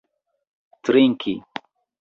[0.83, 1.35] trinki